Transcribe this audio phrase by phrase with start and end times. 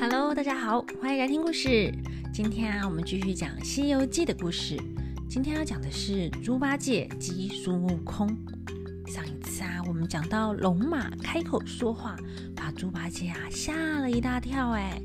[0.00, 1.92] Hello，大家好，欢迎来听故事。
[2.32, 4.76] 今天啊，我们继续讲《西游记》的故事。
[5.28, 8.28] 今天要讲的是猪八戒及孙悟空。
[9.06, 12.16] 上一次啊，我们讲到龙马开口说话，
[12.56, 14.70] 把猪八戒啊吓了一大跳。
[14.70, 15.00] 哎，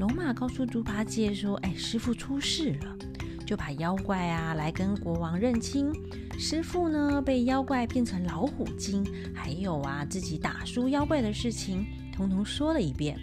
[0.00, 2.98] 龙马告诉猪八戒说：“哎，师傅出事了，
[3.46, 5.92] 就把妖怪啊来跟国王认亲。
[6.36, 13.16] 师傅呢被妖怪变成老虎精，还有啊自己打输妖怪的事情，通通说了一遍。”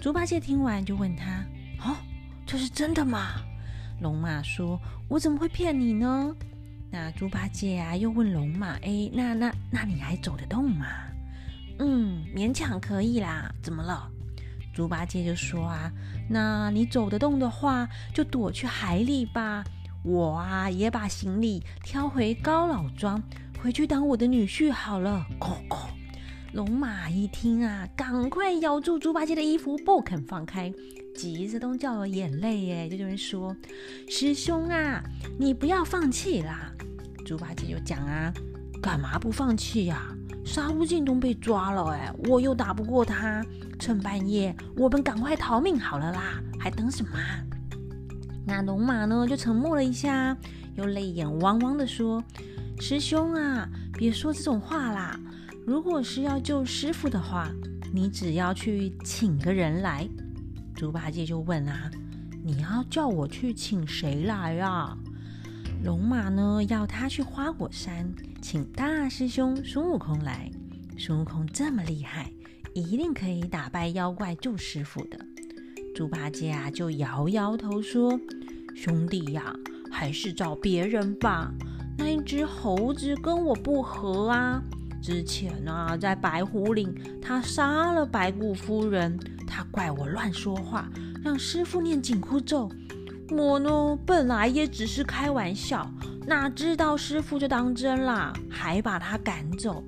[0.00, 1.44] 猪八戒听完就问他
[1.84, 1.94] ：“哦，
[2.46, 3.34] 这是真的吗？”
[4.00, 6.34] 龙马说：“我怎么会骗你呢？”
[6.90, 10.86] 那猪八戒啊又问龙马：“哎，那那那你还走得动吗
[11.80, 13.54] ？”“嗯，勉强可以啦。
[13.62, 14.10] ”“怎么了？”
[14.72, 15.92] 猪八戒就说：“啊，
[16.30, 19.62] 那你走得动的话，就躲去海里吧。
[20.02, 23.22] 我啊也把行李挑回高老庄，
[23.62, 25.26] 回去当我的女婿好了。
[25.38, 25.76] ”“咕咕。”
[26.52, 30.72] 龙马一听啊，赶快咬住猪八戒的衣服，不肯放开，
[31.14, 32.60] 急着都掉了眼泪。
[32.62, 33.56] 耶，就这边说
[34.10, 35.00] ：“师兄啊，
[35.38, 36.72] 你不要放弃啦！”
[37.24, 38.34] 猪八戒就讲啊
[38.82, 40.12] ：“干嘛不放弃呀？
[40.44, 43.44] 沙悟净都被抓了，哎，我又打不过他，
[43.78, 47.10] 趁半夜我们赶快逃命好了啦，还等什么？”
[48.44, 50.36] 那龙马呢，就沉默了一下，
[50.74, 52.24] 又泪眼汪汪的说
[52.80, 55.16] ：“师兄啊，别说这种话啦。”
[55.70, 57.48] 如果是要救师傅的话，
[57.94, 60.04] 你只要去请个人来。
[60.74, 61.88] 猪八戒就问啊
[62.42, 64.98] ：“你要叫我去请谁来啊？”
[65.84, 68.12] 龙马呢要他去花果山
[68.42, 70.50] 请大师兄孙悟空来。
[70.98, 72.32] 孙悟空这么厉害，
[72.74, 75.24] 一定可以打败妖怪救师傅的。
[75.94, 78.18] 猪八戒啊就摇摇头说
[78.74, 79.54] ：“兄弟呀，
[79.88, 81.54] 还是找别人吧。
[81.96, 84.60] 那一只猴子跟我不合啊。”
[85.02, 90.88] 之前啊，在白虎岭，他杀了白骨夫人，他怪我乱说话，
[91.24, 92.70] 让师傅念紧箍咒。
[93.30, 95.90] 我呢，本来也只是开玩笑，
[96.26, 99.82] 哪知道师傅就当真啦，还把他赶走。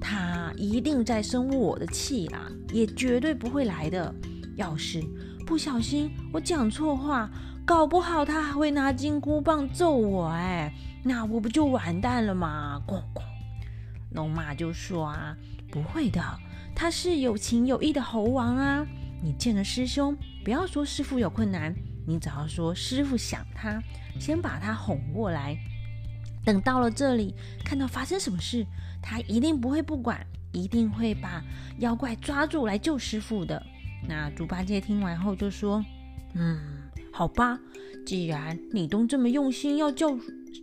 [0.00, 2.40] 他一定在生我的气啦，
[2.72, 4.14] 也绝对不会来的。
[4.56, 5.02] 要是
[5.46, 7.28] 不小心我讲错话，
[7.64, 10.72] 搞不好他还会拿金箍棒揍我，哎，
[11.02, 12.80] 那我不就完蛋了吗？
[12.86, 13.33] 咣咣。
[14.14, 15.36] 龙马就说啊，
[15.70, 16.22] 不会的，
[16.74, 18.86] 他是有情有义的猴王啊。
[19.22, 21.74] 你见了师兄，不要说师傅有困难，
[22.06, 23.82] 你只要说师傅想他，
[24.18, 25.56] 先把他哄过来。
[26.44, 28.66] 等到了这里，看到发生什么事，
[29.02, 31.42] 他一定不会不管，一定会把
[31.78, 33.60] 妖怪抓住来救师傅的。
[34.06, 35.82] 那猪八戒听完后就说
[36.34, 36.60] ：“嗯，
[37.10, 37.58] 好吧，
[38.04, 40.18] 既然你都这么用心要救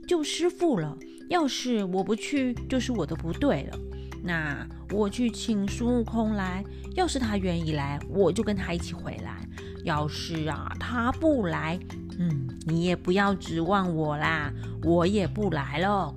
[0.07, 0.97] 救师傅了。”
[1.29, 3.79] 要是我不去，就是我的不对了。
[4.21, 6.61] 那我去请孙悟空来，
[6.93, 9.47] 要是他愿意来，我就跟他一起回来。
[9.85, 11.79] 要是啊，他不来，
[12.19, 14.51] 嗯，你也不要指望我啦，
[14.83, 16.13] 我也不来了。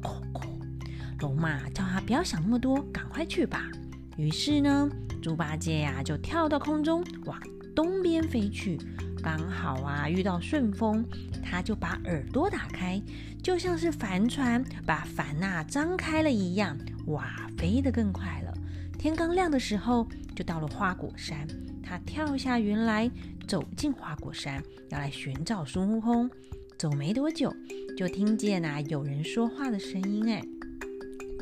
[1.21, 3.71] 龙马叫他不要想那么多，赶快去吧。
[4.17, 4.91] 于是呢，
[5.23, 7.41] 猪八戒呀就跳到空中，往
[7.75, 8.77] 东边飞去。
[9.25, 11.03] 刚好啊，遇到顺风，
[11.43, 13.01] 他就把耳朵打开，
[13.43, 16.77] 就像是帆船把帆呐张开了一样，
[17.07, 18.53] 哇，飞得更快了。
[18.99, 21.49] 天刚亮的时候，就到了花果山。
[21.83, 23.11] 他跳下云来，
[23.49, 26.31] 走进花果山，要来寻找孙悟空。
[26.77, 27.51] 走没多久，
[27.97, 30.31] 就听见啊有人说话的声音。
[30.31, 30.43] 哎，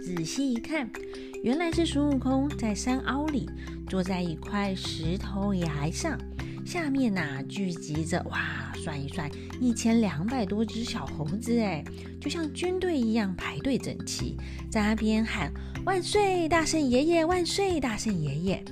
[0.04, 0.88] 仔细一看，
[1.42, 3.50] 原来是孙悟空在山凹里，
[3.88, 6.16] 坐在一块石头崖上。
[6.64, 9.30] 下面呐聚集着哇，算一算，
[9.60, 11.84] 一千两百多只小猴子哎，
[12.20, 14.38] 就像军队一样排队整齐，
[14.70, 15.52] 在那边喊
[15.84, 18.64] 万岁大圣爷爷，万岁大圣爷爷。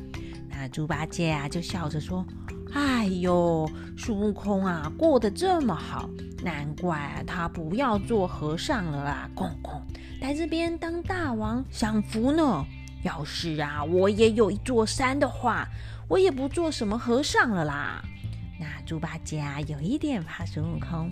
[0.49, 2.25] 那猪八戒啊就笑着说
[2.73, 3.69] ：“哎呦，
[3.99, 6.09] 孙悟空啊过得这么好，
[6.43, 9.83] 难怪他不要做和尚了啦，公公
[10.21, 12.65] 来这边当大王享福呢。
[13.03, 15.69] 要是啊我也有一座山的话。”
[16.11, 18.05] 我也不做什么和尚了啦。
[18.59, 21.09] 那猪八戒啊，有一点怕孙悟空，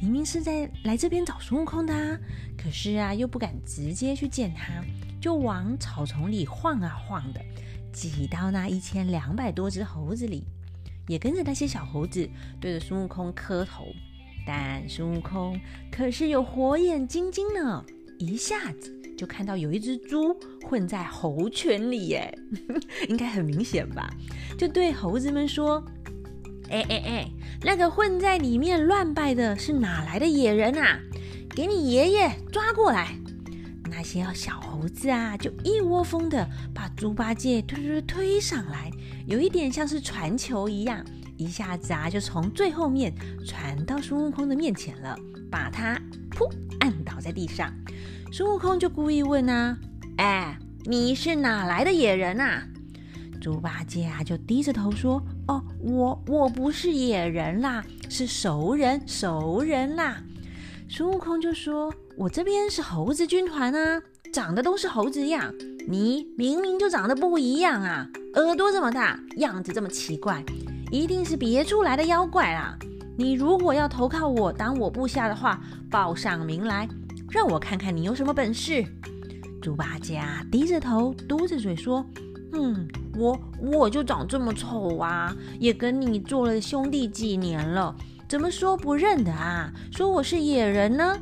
[0.00, 2.18] 明明是在来这边找孙悟空的，
[2.56, 4.82] 可是啊，又不敢直接去见他，
[5.20, 7.44] 就往草丛里晃啊晃的，
[7.92, 10.46] 挤到那一千两百多只猴子里，
[11.08, 12.26] 也跟着那些小猴子
[12.58, 13.84] 对着孙悟空磕头。
[14.46, 15.60] 但孙悟空
[15.92, 17.84] 可是有火眼金睛呢，
[18.18, 18.97] 一下子。
[19.18, 22.38] 就看到有一只猪混在猴圈里，耶，
[23.10, 24.08] 应该很明显吧？
[24.56, 25.84] 就对猴子们说
[26.70, 27.30] ：“哎哎哎，
[27.62, 31.00] 那个混在里面乱拜的是哪来的野人啊？
[31.50, 33.18] 给你爷爷抓过来！”
[33.90, 38.88] 那些小猴子啊，就一窝蜂的把猪八戒推推推上来，
[39.26, 41.04] 有一点像是传球一样，
[41.36, 43.12] 一下子啊就从最后面
[43.44, 45.18] 传到孙悟空的面前了，
[45.50, 46.00] 把他
[46.30, 46.48] 噗
[46.78, 47.74] 按倒在地上。
[48.30, 49.76] 孙悟空就故意问啊
[50.18, 52.62] ：“哎，你是哪来的野人啊？”
[53.40, 60.18] 猪八戒啊就低着头说：“哦，我我不是野人啦，是熟人，熟人啦。”
[60.88, 61.92] 孙悟空就说。
[62.18, 64.02] 我这边是猴子军团啊，
[64.32, 65.54] 长得都是猴子样，
[65.86, 70.42] 你明明就长得不一样啊，耳朵这么大，样子这么奇怪，
[70.90, 72.76] 一定是别处来的妖怪啦。
[73.16, 76.88] 你如果要投靠我当我部下的话，报上名来，
[77.30, 78.84] 让我看看你有什么本事。
[79.60, 82.04] 猪八戒啊，低着头，嘟着嘴说
[82.54, 87.94] ：“嗯，我我就长这么丑啊，也跟你做了兄弟几年了，
[88.28, 89.72] 怎么说不认得啊？
[89.92, 91.18] 说我是野人呢？”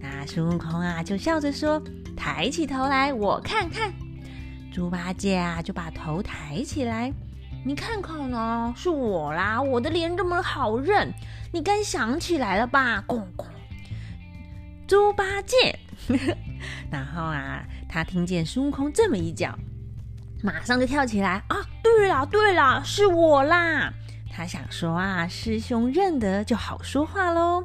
[0.00, 1.82] 那孙悟空啊，就笑着说
[2.16, 3.92] ：“抬起头来，我看看。”
[4.72, 7.12] 猪八戒啊，就把头抬起来，
[7.64, 9.60] 你看看呢，是我啦！
[9.60, 11.12] 我的脸这么好认，
[11.52, 13.02] 你该想起来了吧？
[13.08, 13.46] 咣咣，
[14.88, 15.78] 猪八戒。
[16.90, 19.56] 然后啊，他听见孙悟空这么一叫，
[20.42, 21.58] 马上就跳起来啊！
[21.84, 23.92] 对了对了，是我啦！
[24.32, 27.64] 他想说啊，师兄认得就好说话喽。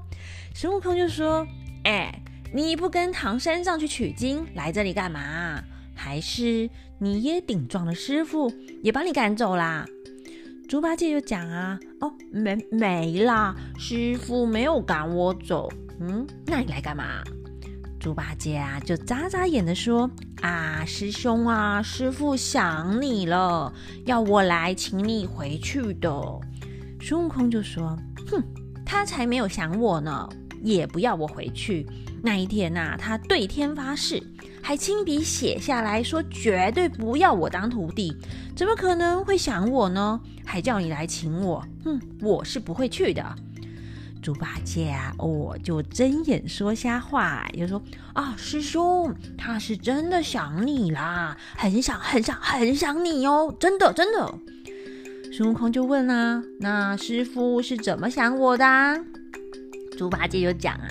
[0.53, 1.47] 孙悟空就说
[1.85, 2.13] ：“哎。”
[2.55, 5.59] 你不跟唐三藏去取经，来这里干嘛？
[5.95, 6.69] 还是
[6.99, 8.53] 你也顶撞了师傅，
[8.83, 9.83] 也把你赶走啦？
[10.69, 15.67] 猪八戒就讲啊，哦，没没啦，师傅没有赶我走。
[15.99, 17.23] 嗯，那你来干嘛？
[17.99, 20.09] 猪八戒啊，就眨眨眼的说
[20.41, 23.71] 啊，师兄啊，师傅想你了，
[24.05, 26.09] 要我来请你回去的。
[26.99, 27.97] 孙悟空就说，
[28.29, 28.43] 哼，
[28.85, 30.27] 他才没有想我呢，
[30.61, 31.87] 也不要我回去。
[32.21, 34.21] 那一天呐，他对天发誓，
[34.61, 38.13] 还亲笔写下来说绝对不要我当徒弟，
[38.55, 40.19] 怎么可能会想我呢？
[40.45, 43.23] 还叫你来请我，哼，我是不会去的。
[44.23, 47.79] 猪八戒啊，我就睁眼说瞎话，就说
[48.13, 54.39] 啊，师兄他是真的想你啦，很想很想很想你哦，真的真的。
[55.33, 58.65] 孙悟空就问啊，那师傅是怎么想我的？
[59.97, 60.87] 猪八戒就讲啊。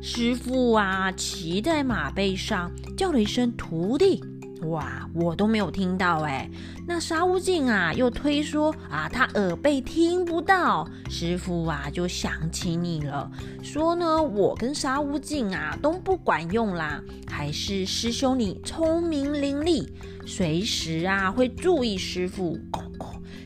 [0.00, 4.22] 师傅啊，骑在马背上叫了一声“徒弟”，
[4.62, 6.48] 哇，我都没有听到哎。
[6.86, 10.88] 那沙悟净啊，又推说啊，他耳背听不到。
[11.08, 13.30] 师傅啊，就想起你了，
[13.62, 19.88] 说呢，我跟沙悟净啊都不管用啦，还是师兄你聪明伶俐，
[20.26, 22.58] 随时啊会注意师傅，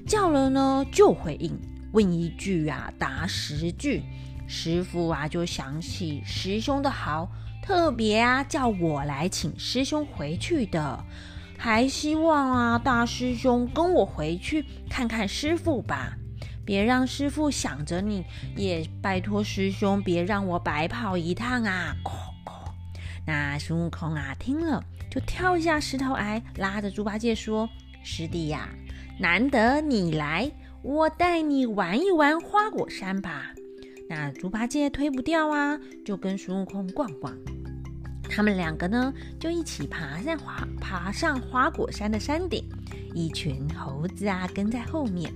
[0.06, 1.56] 叫了呢就回应，
[1.92, 4.02] 问一句啊答十句。
[4.46, 7.30] 师傅啊，就想起师兄的好，
[7.64, 11.02] 特别啊叫我来请师兄回去的，
[11.56, 16.12] 还希望啊大师兄跟我回去看看师傅吧，
[16.62, 18.22] 别让师傅想着你，
[18.54, 21.96] 也拜托师兄别让我白跑一趟啊！
[23.26, 27.66] 那孙悟空啊听了，就跳下石头崖，拉着猪八戒说
[28.04, 28.68] ：“师弟呀，
[29.18, 30.52] 难得你来，
[30.82, 33.54] 我带你玩一玩花果山吧。”
[34.08, 37.36] 那猪八戒推不掉啊，就跟孙悟空逛逛。
[38.28, 42.64] 他们两个呢，就一起爬上花爬上花果山的山顶，
[43.14, 45.32] 一群猴子啊跟在后面。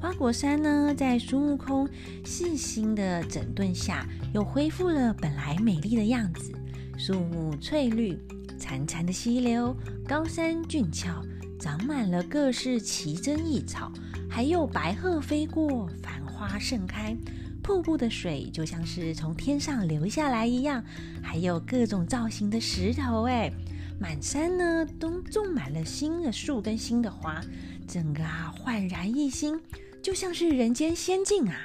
[0.00, 1.88] 花果山呢，在孙悟空
[2.24, 4.04] 细心的整顿下，
[4.34, 6.52] 又恢复了本来美丽的样子。
[6.98, 8.18] 树木翠绿，
[8.58, 9.76] 潺潺的溪流，
[10.06, 11.22] 高山峻峭，
[11.60, 13.92] 长满了各式奇珍异草，
[14.28, 17.16] 还有白鹤飞过，繁花盛开。
[17.62, 20.82] 瀑布的水就像是从天上流下来一样，
[21.22, 23.52] 还有各种造型的石头，哎，
[24.00, 27.40] 满山呢都种满了新的树跟新的花，
[27.86, 29.58] 整个啊焕然一新，
[30.02, 31.56] 就像是人间仙境啊。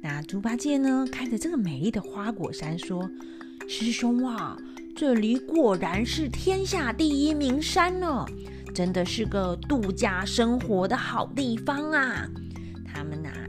[0.00, 3.10] 那猪八戒呢看着这个美丽的花果山说
[3.68, 4.56] ：“师兄啊，
[4.94, 8.24] 这里果然是天下第一名山呢，
[8.72, 12.30] 真的是个度假生活的好地方啊。”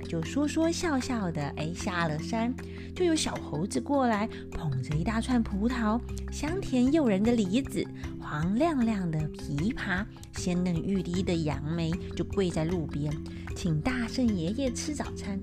[0.07, 2.53] 就说说笑笑的，哎，下了山，
[2.95, 5.99] 就有小猴子过来，捧着一大串葡萄，
[6.31, 7.85] 香甜诱人的梨子，
[8.19, 13.11] 黄亮亮的枇杷，鲜嫩欲滴的杨梅，就跪在路边，
[13.55, 15.37] 请大圣爷爷吃早餐。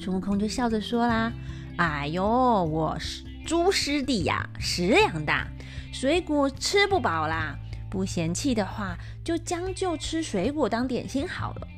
[0.00, 1.32] 孙悟空就笑着说啦
[1.78, 5.46] ：“哎呦，我是猪师弟呀，食量大，
[5.92, 7.56] 水果吃不饱啦，
[7.88, 11.68] 不嫌弃的话，就将就吃水果当点心好了。”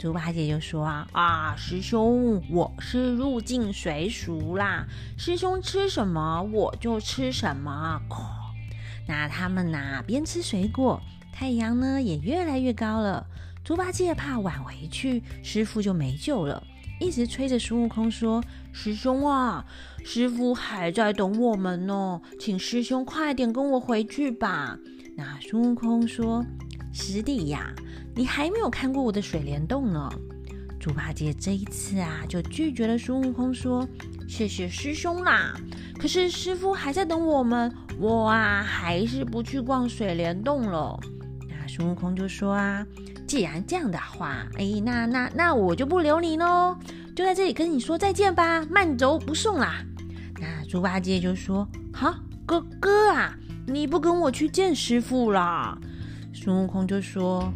[0.00, 4.86] 猪八戒就说啊啊，师兄，我是入境随俗啦，
[5.18, 8.00] 师兄吃什么我就吃什么。
[9.06, 11.02] 那他们呐边吃水果，
[11.34, 13.26] 太阳呢也越来越高了。
[13.62, 16.62] 猪八戒怕晚回去，师傅就没救了，
[16.98, 18.42] 一直催着孙悟空说
[18.72, 19.66] ：“师兄啊，
[20.02, 24.78] 师傅还在等我们呢，请师兄快点跟我回去吧。”
[25.14, 26.42] 那孙悟空说
[26.90, 27.74] ：“师弟呀，
[28.14, 30.10] 你还没有看过我的水帘洞呢。”
[30.80, 33.86] 猪八戒这一次啊，就拒绝了孙悟空，说
[34.26, 35.54] ：“谢谢师兄啦，
[35.98, 40.98] 可是师傅还在等我们，我啊还是不去逛水帘洞了。”
[41.46, 42.86] 那孙悟空就说：“啊，
[43.26, 46.74] 既然这样的话，哎，那那那我就不留你喽，
[47.14, 49.84] 就在这里跟你说再见吧，慢走不送啦。”
[50.40, 52.14] 那猪八戒就说：“好，
[52.46, 53.36] 哥哥啊，
[53.66, 55.78] 你不跟我去见师傅啦？”
[56.32, 57.52] 孙悟空就说：“，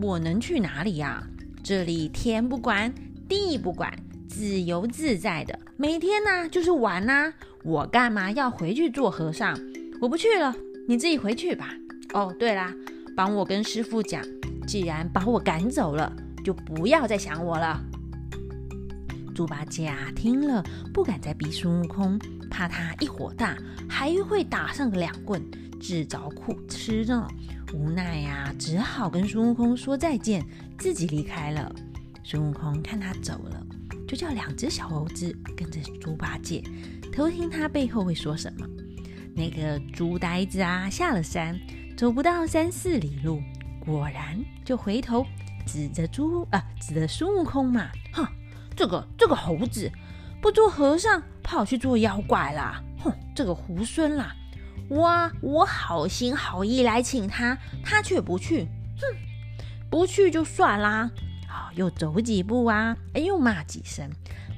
[0.00, 1.22] 我能去哪里呀？”
[1.62, 2.92] 这里天不管
[3.28, 3.92] 地不管，
[4.28, 7.32] 自由自在的，每天呢就是玩呐。
[7.64, 9.58] 我干嘛要回去做和尚？
[10.00, 10.54] 我不去了，
[10.86, 11.74] 你自己回去吧。
[12.14, 12.72] 哦，对啦，
[13.16, 14.22] 帮我跟师傅讲，
[14.66, 17.82] 既然把我赶走了，就不要再想我了。
[19.34, 22.16] 猪八戒，听了不敢再逼孙悟空，
[22.48, 23.56] 怕他一火大
[23.88, 25.42] 还会打上个两棍，
[25.80, 27.26] 自找苦吃呢。
[27.72, 30.44] 无奈呀，只好跟孙悟空说再见，
[30.78, 31.74] 自己离开了。
[32.22, 33.66] 孙悟空看他走了，
[34.08, 36.62] 就叫两只小猴子跟着猪八戒，
[37.12, 38.66] 偷听他背后会说什么。
[39.34, 41.58] 那个猪呆子啊，下了山，
[41.96, 43.40] 走不到三四里路，
[43.78, 45.26] 果然就回头
[45.66, 48.26] 指着猪啊，指着孙悟空嘛，哼，
[48.74, 49.90] 这个这个猴子
[50.40, 54.34] 不做和尚，跑去做妖怪啦，哼，这个猢狲啦。
[54.88, 58.68] 我我好心好意来请他，他却不去，
[59.00, 59.16] 哼，
[59.90, 61.10] 不去就算啦。
[61.48, 64.08] 好，又走几步啊，哎，又骂几声。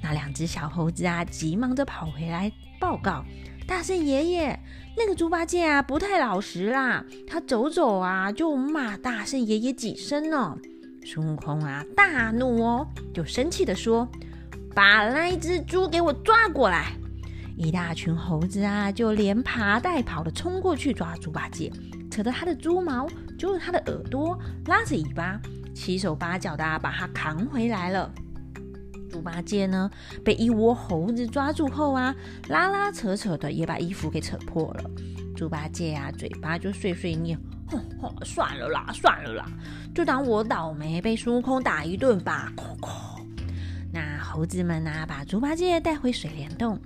[0.02, 3.24] 那两只小猴子啊，急忙着跑回来报告
[3.66, 4.60] 大圣爷爷，
[4.96, 10.56] 那个猪八戒啊，不太老实啦，他走走啊，就骂大圣爷爷几声呢。
[11.04, 14.06] 孙悟空啊，大怒哦，就生气的说
[14.74, 16.92] ：“把那一只猪给我抓过来！”
[17.58, 21.72] 一大群猴子啊，就连爬带跑的冲过去抓猪八戒，
[22.08, 25.40] 扯着他的猪毛，揪着他的耳朵，拉着尾巴，
[25.74, 28.08] 七手八脚的把他扛回来了。
[29.10, 29.90] 猪八戒呢，
[30.24, 32.14] 被一窝猴子抓住后啊，
[32.46, 34.90] 拉拉扯扯的也把衣服给扯破了。
[35.34, 37.36] 猪八戒啊，嘴巴就碎碎念
[37.66, 39.44] ：“哼哼，算了啦，算了啦，
[39.92, 42.52] 就当我倒霉，被孙悟空打一顿吧。”
[43.92, 46.78] 那猴子们啊，把猪八戒带回水帘洞。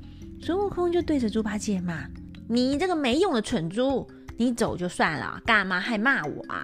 [0.44, 2.04] 孙悟空就对着猪八戒骂
[2.50, 4.04] ：“你这个没用的蠢猪，
[4.36, 6.60] 你走就算了，干嘛还骂我啊？”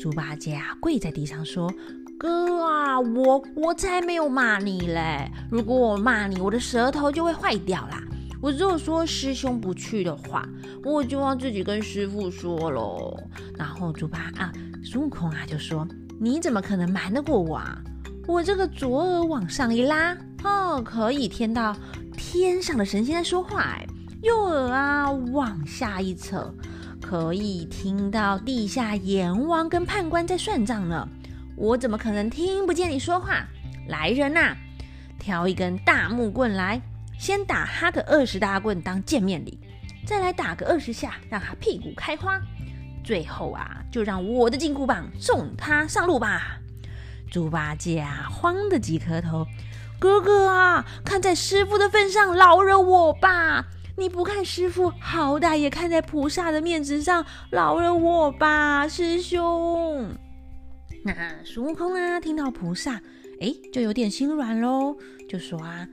[0.00, 1.72] 猪八戒啊，跪在地上说
[2.18, 5.30] ：“哥啊，我我才没有骂你嘞！
[5.48, 8.02] 如果我骂你，我的舌头就会坏掉啦。
[8.42, 10.44] 我如果说师兄不去的话，
[10.82, 13.16] 我就要自己跟师傅说喽。”
[13.56, 14.52] 然后猪八啊，
[14.82, 15.86] 孙悟空啊就说
[16.18, 17.80] ：“你怎么可能瞒得过我啊？
[18.26, 21.76] 我这个左耳往上一拉，哦，可以听到。”
[22.16, 23.86] 天上的神仙在说话，哎，
[24.22, 26.52] 右耳啊往下一扯，
[27.00, 31.08] 可以听到地下阎王跟判官在算账呢。
[31.56, 33.44] 我怎么可能听不见你说话？
[33.88, 34.56] 来人呐，
[35.18, 36.80] 挑一根大木棍来，
[37.18, 39.58] 先打他个二十大棍当见面礼，
[40.06, 42.40] 再来打个二十下，让他屁股开花。
[43.04, 46.58] 最后啊，就让我的金箍棒送他上路吧。
[47.30, 49.46] 猪八戒啊，慌的几磕头。
[49.98, 53.64] 哥哥啊，看在师傅的份上，饶了我吧！
[53.96, 60.10] 你不看师傅，好歹也看在菩萨的面子上，饶了我吧，师兄。
[61.04, 63.00] 那孙悟空啊，听到菩萨，
[63.40, 64.96] 哎，就有点心软喽，
[65.28, 65.86] 就说啊，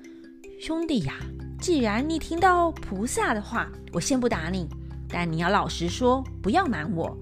[0.59, 1.13] 兄弟呀，
[1.59, 4.67] 既然你听到菩萨的话，我先不打你，
[5.07, 7.15] 但你要老实说，不要瞒我。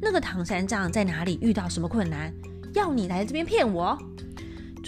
[0.00, 2.32] 那个唐三藏在哪里遇到什么困难，
[2.74, 3.98] 要你来这边骗我？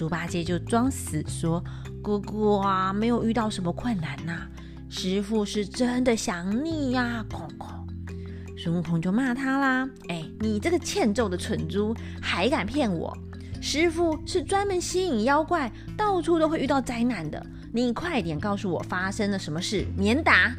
[0.00, 1.62] 猪八戒就装死说
[2.02, 4.49] ：“哥哥啊，没有遇到什么困难呐，
[4.88, 7.87] 师傅是真的想你呀。”哐哐，
[8.57, 13.14] 孙悟空就骂他啦：“哎，你这个欠揍的蠢猪，还敢骗我？
[13.61, 17.47] 师傅是专门吸引妖怪，到处都会遇到灾难的。
[17.71, 20.50] 你快点告诉我发生了什么事，免打。”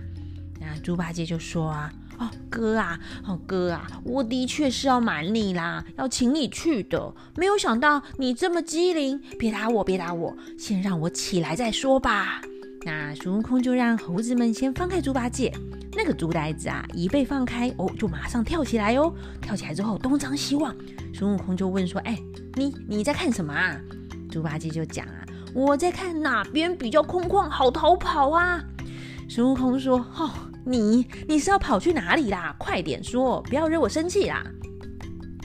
[0.62, 1.92] 那猪八戒就说啊。
[2.22, 7.12] 哦，哥啊，哦哥啊，我的确是要瞒你啦，要请你去的。
[7.36, 12.40] 没有想到你这么机灵，别打我，别打我，先让我起来再说吧。
[12.84, 15.52] 那孙悟空就让猴子们先放开猪八戒。
[15.94, 19.12] 那个猪呆子啊，一被放开，哦，就马上跳起来哦。
[19.42, 20.76] 跳起来之后东张西望，
[21.16, 22.18] 孙悟空就问说：“哎，
[22.54, 23.76] 你你在看什么啊？”
[24.32, 25.26] 猪八戒就讲啊
[25.56, 28.64] ：“我在看哪边比较空旷，好逃跑啊。”
[29.28, 30.30] 孙悟空说：“哦。”
[30.66, 32.56] 你你是要跑去哪里啦？
[32.58, 34.46] 快点说，不要惹我生气啦！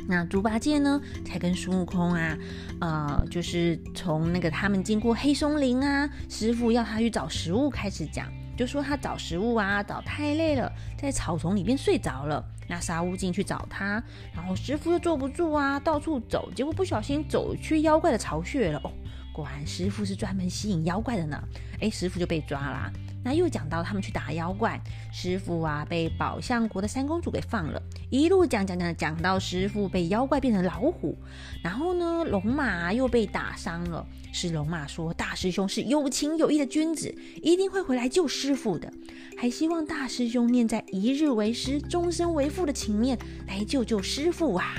[0.08, 2.38] 那猪八戒呢，才跟孙悟空啊，
[2.80, 12.44] 呃，就是从那个他们经过黑松林啊，师傅要他去找食物开始讲，就说他找食物啊，找太累了，在草丛里边睡着了。
[12.68, 14.02] 那沙悟净去找他，
[14.34, 18.80] 然后师傅又坐不住啊，到处走，结果不小心走去妖怪的巢穴了。
[18.84, 18.92] 哦，
[19.32, 21.40] 果然师傅是专门吸引妖怪的呢。
[21.80, 22.92] 哎，师傅就被抓啦。
[23.26, 24.80] 那又讲到他们去打妖怪，
[25.12, 31.18] 师傅啊被宝象国的三公主给放了，一路讲讲讲讲到师傅被妖怪变成老虎，
[31.60, 38.92] 然后呢龙马又被打伤了，是龙马说大师兄是有情有义的君子，一定会回来救师傅的，
[39.36, 43.18] 还希望大师兄念在一日为师，终身为父的情面
[43.48, 44.76] 来救救师傅啊。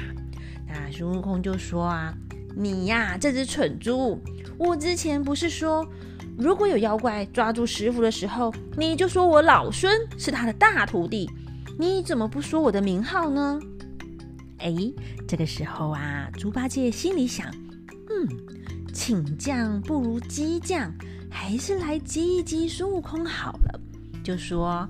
[0.70, 2.13] 那孙悟空就说啊，
[2.56, 4.22] 你呀这只蠢猪，
[4.58, 5.86] 我之前不是说。
[6.38, 11.27] 如果有妖怪抓住师傅的时候，你就说我老孙是他的大徒弟，
[11.79, 13.60] 你怎么不说我的名号呢？
[14.60, 14.74] 哎，
[15.27, 17.48] 这个时候啊，猪八戒心里想，
[18.10, 18.27] 嗯，
[18.94, 20.94] 请将不如激将，
[21.29, 23.79] 还是来激一激孙悟空好了。
[24.24, 24.88] 就说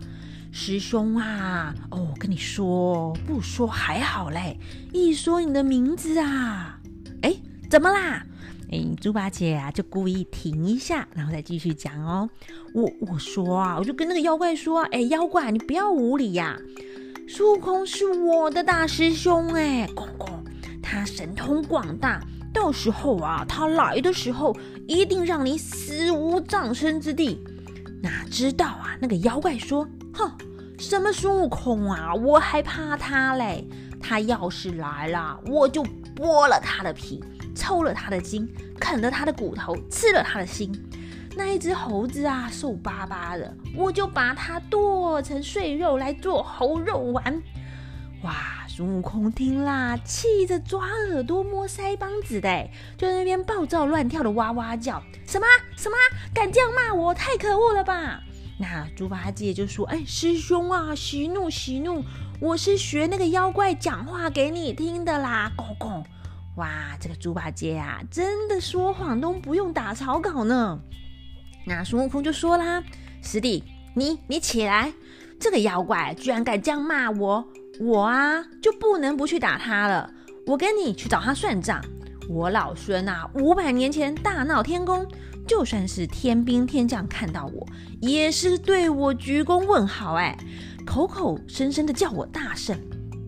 [0.51, 4.59] 师兄啊，哦，我跟你说，不说还好嘞，
[4.91, 6.79] 一说你的名字啊，
[7.21, 7.33] 哎，
[7.69, 8.25] 怎么啦？
[8.71, 12.29] 哎，猪八戒啊，就故意停一下，然后再继续讲哦。
[12.73, 16.57] 我我说啊，我就跟那个妖怪说，哎，妖怪你不要无礼呀！
[17.29, 20.43] 孙悟空是我的大师兄，哎，公公，
[20.81, 22.21] 他神通广大，
[22.53, 24.55] 到时候啊，他来的时候
[24.87, 27.41] 一定让你死无葬身之地。
[28.01, 30.31] 哪知道啊，那个妖怪说，哼，
[30.77, 33.65] 什么孙悟空啊，我还怕他嘞！
[33.99, 35.83] 他要是来了，我就
[36.15, 37.23] 剥了他的皮。
[37.57, 38.47] 抽了他的筋，
[38.79, 40.71] 啃了他的骨头，吃了他的心。
[41.35, 47.41] 那一只猴子啊，瘦巴巴的，我就把它剁成碎肉来做猴肉丸。
[48.21, 48.53] 哇！
[48.67, 55.01] 孙悟空听啦，气得抓耳朵摸腮帮子的，就在那边暴躁乱跳的哇哇叫。
[55.25, 55.95] 什么什么？
[56.31, 57.11] 敢这样骂我？
[57.11, 58.21] 太可恶了吧！
[58.59, 62.03] 那猪八戒就说：“哎，师兄啊，息怒息怒，
[62.39, 66.05] 我是学那个妖怪讲话给你听的啦，公公。”
[66.57, 70.79] 哇，这个猪八戒啊，真的说谎都不用打草稿呢。
[71.67, 72.83] 那孙悟空就说啦
[73.21, 74.91] ：“师弟，你你起来，
[75.39, 77.47] 这个妖怪居然敢这样骂我，
[77.79, 80.09] 我啊就不能不去打他了。
[80.47, 81.79] 我跟你去找他算账。
[82.27, 85.05] 我老孙啊，五百年前大闹天宫，
[85.47, 87.67] 就算是天兵天将看到我，
[88.01, 90.35] 也是对我鞠躬问好，哎，
[90.87, 92.75] 口口声声的叫我大圣。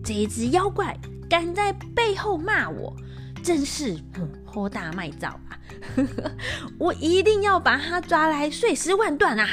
[0.02, 2.92] 这一只妖怪敢在背后骂我。”
[3.42, 3.98] 真是
[4.44, 5.58] 豁大卖枣啊！
[6.78, 9.48] 我一定要把他抓来碎尸万段啊！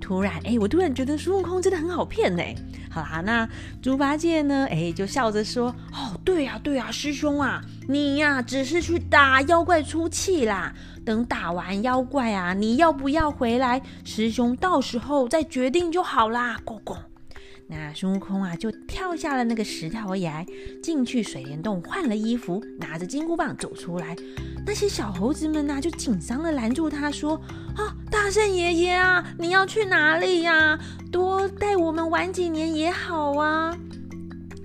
[0.00, 2.42] 突然，哎，我突然觉得孙悟空真的很好骗呢。
[2.90, 3.48] 好啦，那
[3.82, 4.68] 猪八戒呢？
[4.70, 10.72] 哎，就笑着说：“哦，对呀，对呀，师兄啊，你呀，只是去打妖怪出气啦。
[11.04, 13.82] 等打完妖怪啊，你要不要回来？
[14.04, 16.96] 师兄到时候再决定就好啦。”公公。
[17.66, 20.44] 那孙悟空啊，就跳下了那个石头崖，
[20.82, 24.14] 进去水帘洞换了衣服，拿着金箍棒走出来。
[24.66, 27.40] 那些小猴子们呢，就紧张的拦住他，说
[27.76, 30.78] ：“啊，大圣爷爷啊，你要去哪里呀？
[31.10, 33.76] 多带我们玩几年也好啊。”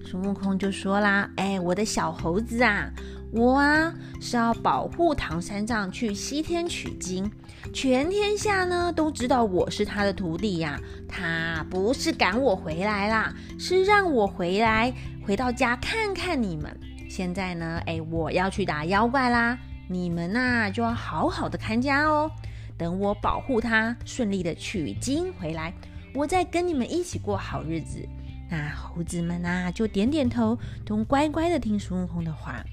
[0.05, 2.91] 孙悟空就说啦：“哎，我的小猴子啊。”
[3.31, 7.29] 我啊是要保护唐三藏去西天取经，
[7.73, 10.79] 全天下呢都知道我是他的徒弟呀。
[11.07, 14.93] 他不是赶我回来啦，是让我回来
[15.25, 16.79] 回到家看看你们。
[17.09, 22.29] 现在呢，哎，我要去打妖怪啦，你们呐就要好好的看家哦。
[22.77, 25.73] 等我保护他顺利的取经回来，
[26.13, 28.07] 我再跟你们一起过好日子。
[28.49, 32.63] 那猴子们呐就点点头，都乖乖的听孙悟空的话。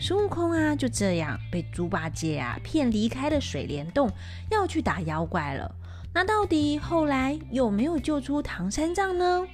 [0.00, 4.10] 孙悟空啊，就这样被猪八戒啊骗离开了水帘洞，
[4.50, 5.74] 要去打妖怪了。
[6.14, 9.46] 那到底后来有没有救出唐三藏呢？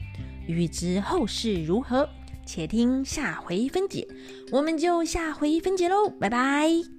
[0.46, 2.08] 欲知后事如何，
[2.46, 4.08] 且听下回分解。
[4.50, 6.97] 我们就下回分解喽，拜拜。